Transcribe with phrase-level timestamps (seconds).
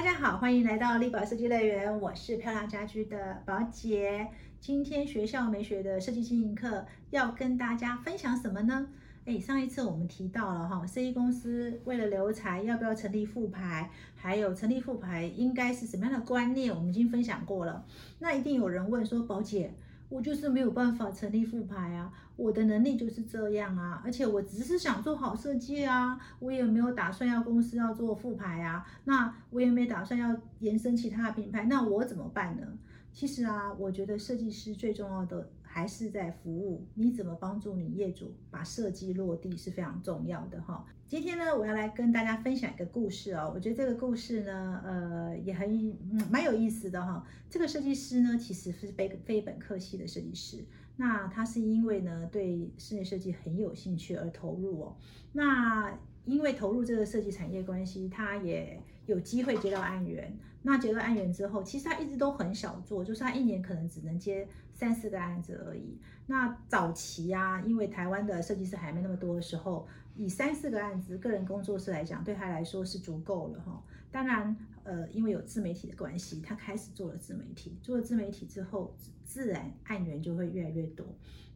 [0.00, 4.26] 大家好，欢迎来到立宝设计乐园，我是漂亮家居的宝姐。
[4.58, 8.86] 今天学校没学的设计经营课要跟大家分享什么呢？
[9.26, 13.90] 哎，上一次我们提到了哈，设计公司为了留财，要不要成立复牌？
[14.16, 16.74] 还有成立复牌应该是什么样的观念？
[16.74, 17.84] 我们已经分享过了。
[18.20, 19.70] 那一定有人问说，宝姐。
[20.10, 32.66] 我就是没有办法成立复牌啊，我的能力就是这样啊，而且我只是想做好设计啊，我也没有打算要公司要做复牌啊，那我也没打算要延伸其他的品牌，那我怎么办呢？
[33.12, 35.48] 其实啊，我觉得设计师最重要的。
[35.72, 40.84] 还是在服务，你怎么帮助你业主把设计落地是非常重要的哈。
[41.06, 43.52] 今天呢，我要来跟大家分享一个故事哦。
[43.54, 47.24] 我觉得这个故事呢，呃，也很嗯蛮有意思的哈。
[47.48, 50.64] 这个设计师呢，其实是非非本科系的设计师，
[50.96, 54.96] 那他是因为呢对室内设计很有兴趣而投入哦。
[55.32, 60.36] 那因为投入这个设计产业关系，他也有机会接到案源。
[60.62, 65.98] 那接到案源之后，其实他一直都很小做，就是他一年可能只能接三四个案子而已。
[66.26, 73.82] 那早期啊，因为台湾的设计师还没那么多的时候，以三四个案子个人工作室来讲，对他来说是足够了哈。
[74.12, 77.78] 当然，呃，因为有自媒体的关系，他开始做了自媒体。
[77.82, 78.94] 做了自媒体之后，
[79.24, 81.06] 自然案源就会越来越多。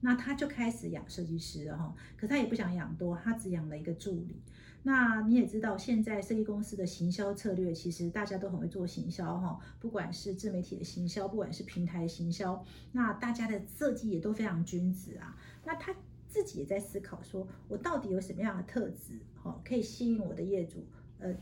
[0.01, 1.95] 那他就开始养设计师了哈。
[2.17, 4.41] 可他也不想养多，他只养了一个助理。
[4.85, 15.37] 那你也知道，现在设计公司的行销策略，其实大家都很会做行销哈，不管是自媒体的行销，不管是平台的行销，那大家的设计也都非常君子啊。
[15.65, 15.93] 那他
[16.29, 20.87] 自己也在思考，说我到底有什么样的特质，哈，可以吸引我的业主，
[21.19, 21.35] 呃。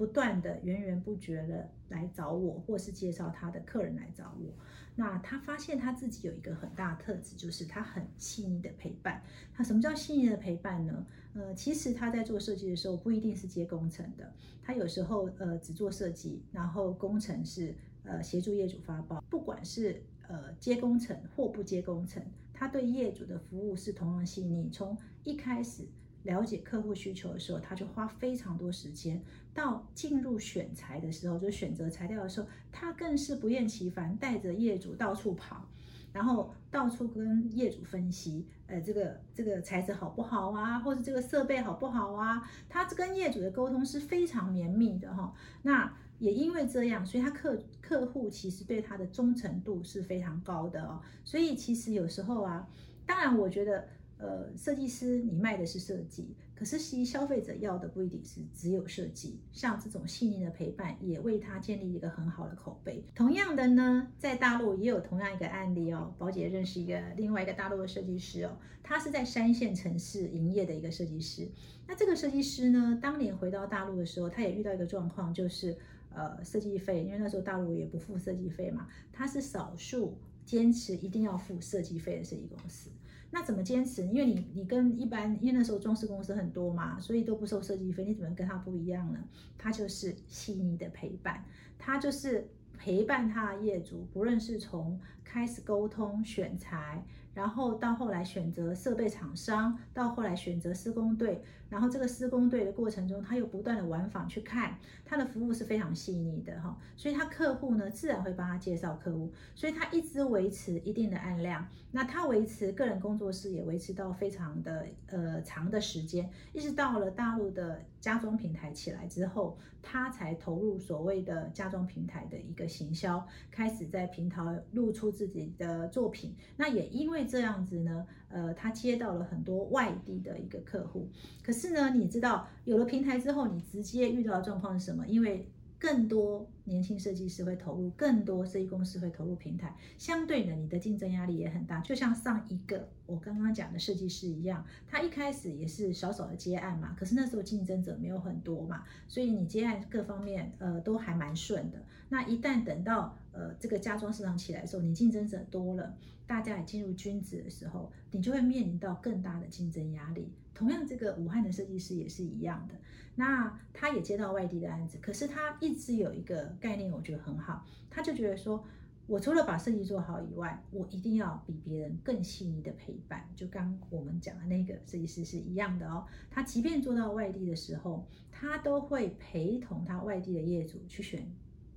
[0.00, 4.50] 不断的源源不绝的来找我，或是介绍他的客人来找我。
[4.96, 9.22] 那他发现他自己有一个很大的特质，就是他很细腻的陪伴。
[9.52, 11.06] 他什么叫细腻的陪伴呢？
[11.34, 19.22] 呃，其实他在做设计的时候不一定是接工程的，他有时候呃只做设计，然后工程是呃协助业主发包。
[19.28, 22.22] 不管是呃接工程或不接工程，
[22.54, 24.70] 他对业主的服务是同样细腻。
[24.72, 25.86] 从一开始。
[26.24, 29.18] 了解客户需求的时候，他就花非常多时间；
[29.54, 35.66] 到进入选材的时候，就选择材料的时候，他更是不厌其烦，带着业主到处跑，
[36.12, 42.42] 然后到处跟业主分析，呃，这个这个材质好不好啊，或者这个设备好不好啊？
[42.68, 45.32] 他跟业主的沟通是非常绵密的哈。
[45.62, 51.00] 那也因为这样，所以他客客户其实对他的忠诚度是非常高的哦。
[51.24, 52.68] 所以其实有时候啊，
[53.06, 53.88] 当然我觉得。
[54.20, 59.40] 呃，设计师，你卖的是设计，可是其消费者要的不一定是只有设计。
[59.50, 63.02] 像这种细腻的陪伴，也为他建立一个很好的口碑。
[63.14, 66.14] 同样的呢，在大陆也有同样一个案例哦。
[66.18, 71.48] 宝姐认识一个另外一个大陆的设计师哦，他是在三线城市营业的一个设计师。
[71.86, 75.74] 那这个设计师呢，当年回到大陆的时候，他也遇到一个状况，就是
[76.10, 82.90] 呃，设计费，因为那时候大陆也不付设计费嘛，他是少数坚持一定要付设计费的设计公司。
[83.30, 84.06] 那怎么坚持？
[84.06, 88.04] 因为你你跟一般，因为那时候装饰公司很多嘛，所以都不收设计费。
[88.04, 89.18] 你怎么跟他不一样呢？
[89.56, 91.44] 他就是细腻的陪伴，
[91.78, 97.04] 他就是陪伴他的业主，不论是从开始沟通选材。
[97.32, 127.20] 然后到后来选择设备厂商，到后来选择施工队，然后这个施工队的过程中，他又不断的玩访去看，他的服务是非常细腻的哈，所以他客户呢自然会帮他介绍客户，所以他一直维持一定的案量，那他维持个人工作室也维持到非常的呃长的时间，一直到了大陆的家装平台起来之后，他才投入所谓的家装平台的一个行销，开始在平台露出自己的作品，那也因为。
[127.30, 131.08] 这样子呢，呃，他接到了很多外地的一个客户，
[131.44, 135.06] 可是呢，你知道有了平台之后，你直接遇到的状况是什么？
[135.06, 135.46] 因为
[135.78, 141.80] 更多年轻设计师会投入，更多设计公司会投入平台，相对的，你的竞争压力也很大。
[141.80, 151.84] 就像上一个我刚刚讲的设计师一样，他一开始也是小小的接案嘛，可是那时候竞争者没有很多嘛，所以你接案各方面呃都还蛮顺的。
[152.08, 155.96] 那一旦等到呃这个家装市场起来的时候，你竞争者多了，
[156.26, 160.32] 大家也进入君子的时候，你就会面临到更大的竞争压力。
[160.54, 162.74] 同样，这个武汉的设计师也是一样的。
[163.16, 167.64] 那他也接到外地的案子，可是他一直有一个概念，我觉得很好。
[167.88, 168.62] 他就觉得说，
[169.06, 173.28] 我除了把设计做好以外，我一定要比别人更细腻的陪伴。
[173.34, 176.06] 就刚我们讲的那个设计师是一样的哦。
[176.30, 181.26] 他即便做到外地的时候，他都会陪同他外地的业主去选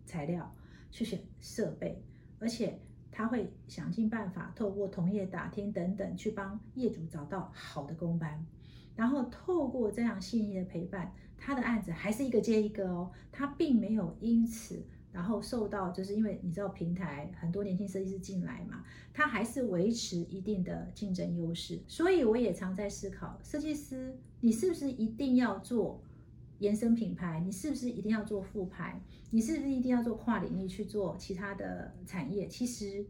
[0.06, 0.54] 材料、
[0.92, 2.04] 去选设备，
[2.38, 2.80] 而且
[3.12, 8.46] 他会想尽办法透过同业打听等等，去帮业主找到好的工班。
[8.96, 18.84] 然后透过这样细腻的陪伴，他的案子还是一个接一个哦，他并没有因此然后受到，就是因为你知道平台很多年轻设计师进来嘛，
[19.14, 21.80] 他还是维持一定的竞争优势。
[21.88, 26.02] 所以我也常在思考，设计师你是不是一定要做
[26.60, 27.42] 延伸品牌？
[27.46, 29.02] 你是不是一定要做副牌？
[29.30, 32.48] 你是不是一定要做跨领域去做其他的产业？
[32.48, 33.06] 其实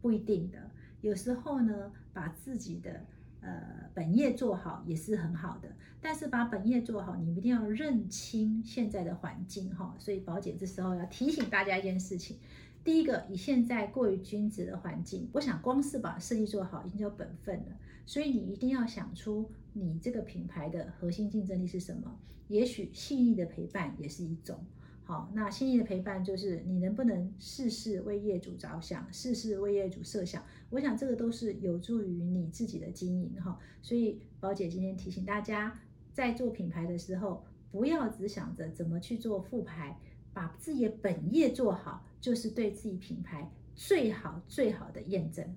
[0.00, 0.70] 不一定的，
[1.00, 3.04] 有时候呢，把自己的。
[3.46, 5.68] 呃，本业做好也是很好的，
[6.00, 9.94] 但是把本业做好，你一定要认清现在的环境哈。
[10.00, 12.38] 所以宝姐这时候要提醒大家一件事情：
[12.82, 17.76] 第一个，以现在过于均值的环境，我想光是把设计做好已经有本分了。
[18.04, 22.18] 所以你一定要想出你这个品牌的核心竞争力是什么。
[22.48, 24.58] 也许细腻的陪伴也是一种。
[25.06, 30.44] 好，那心意的陪伴就是你能不能事事为业主着想，事事为业主设想。
[30.68, 33.56] 我想这个都是有助于你自己的经营哈。
[33.80, 35.80] 所以宝姐今天提醒大家，
[36.12, 39.96] 在做品牌的时候，不要只想着怎么去做复牌，
[40.34, 45.56] 把自己的本业做好，就是对自己品牌最好最好的验证。